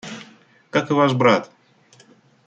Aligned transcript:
Как 0.71 0.89
и 0.89 0.93
ваш 0.99 1.13
брат. 1.13 1.51